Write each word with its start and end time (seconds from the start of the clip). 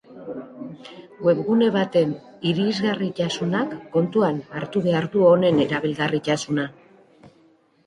Webgune 1.27 1.67
baten 1.75 2.15
irisgarritasunak 2.53 3.77
kontuan 3.99 4.41
hartu 4.63 4.85
behar 4.89 5.09
du 5.19 5.29
honen 5.31 5.63
erabilgarritasuna. 5.69 6.69